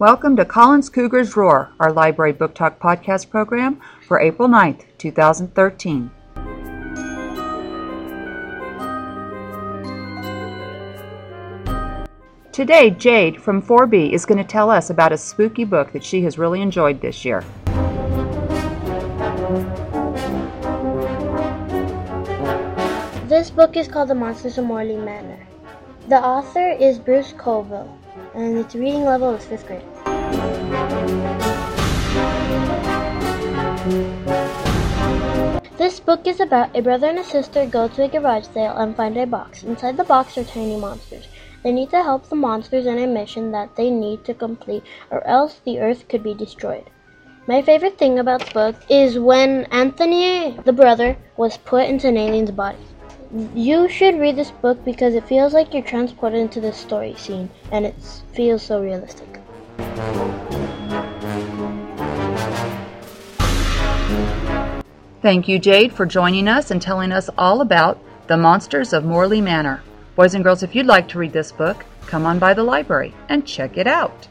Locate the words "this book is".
23.28-23.86, 35.76-36.40